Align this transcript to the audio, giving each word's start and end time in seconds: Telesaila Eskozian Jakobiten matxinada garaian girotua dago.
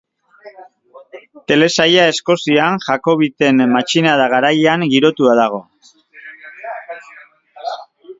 Telesaila 1.51 2.05
Eskozian 2.13 2.79
Jakobiten 2.85 3.61
matxinada 3.73 4.25
garaian 4.33 4.87
girotua 4.95 5.35
dago. 5.41 5.61